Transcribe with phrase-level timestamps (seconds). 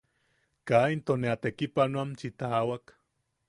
[0.67, 2.85] Kaa into ne a tekipanoamchi taawak.